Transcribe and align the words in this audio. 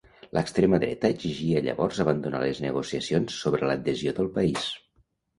L'extrema 0.35 0.77
dreta 0.83 1.09
exigia 1.15 1.59
llavors 1.67 1.99
abandonar 2.03 2.39
les 2.43 2.61
negociacions 2.63 3.35
sobre 3.43 3.69
l'adhesió 3.71 4.15
del 4.21 4.31
país. 4.39 4.65